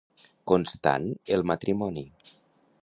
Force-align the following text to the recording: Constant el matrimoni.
Constant 0.51 1.05
el 1.37 1.47
matrimoni. 1.53 2.07